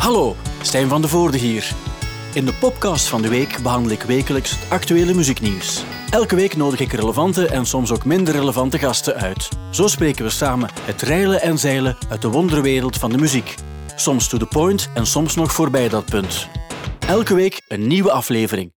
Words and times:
Hallo, 0.00 0.36
Stijn 0.62 0.88
van 0.88 1.02
de 1.02 1.08
Voorde 1.08 1.38
hier. 1.38 1.72
In 2.34 2.44
de 2.44 2.54
podcast 2.54 3.08
van 3.08 3.22
de 3.22 3.28
week 3.28 3.58
behandel 3.62 3.92
ik 3.92 4.02
wekelijks 4.02 4.50
het 4.50 4.70
actuele 4.70 5.14
muzieknieuws. 5.14 5.84
Elke 6.10 6.34
week 6.36 6.56
nodig 6.56 6.80
ik 6.80 6.92
relevante 6.92 7.46
en 7.46 7.66
soms 7.66 7.92
ook 7.92 8.04
minder 8.04 8.34
relevante 8.34 8.78
gasten 8.78 9.14
uit. 9.14 9.48
Zo 9.70 9.86
spreken 9.86 10.24
we 10.24 10.30
samen 10.30 10.70
het 10.80 11.02
reilen 11.02 11.40
en 11.40 11.58
zeilen 11.58 11.96
uit 12.08 12.22
de 12.22 12.28
wonderwereld 12.28 12.96
van 12.96 13.10
de 13.10 13.18
muziek. 13.18 13.54
Soms 13.96 14.28
to 14.28 14.38
the 14.38 14.46
point 14.46 14.90
en 14.94 15.06
soms 15.06 15.34
nog 15.34 15.52
voorbij 15.52 15.88
dat 15.88 16.04
punt. 16.04 16.48
Elke 17.06 17.34
week 17.34 17.62
een 17.68 17.86
nieuwe 17.86 18.10
aflevering. 18.10 18.72